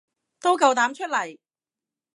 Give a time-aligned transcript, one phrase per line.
[0.39, 1.37] 都夠膽出嚟